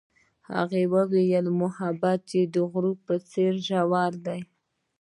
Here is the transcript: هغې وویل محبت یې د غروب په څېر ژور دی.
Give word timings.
هغې 0.53 0.83
وویل 0.95 1.45
محبت 1.61 2.21
یې 2.35 2.43
د 2.53 2.55
غروب 2.71 2.97
په 3.07 3.15
څېر 3.31 3.53
ژور 3.67 4.13
دی. 4.25 4.41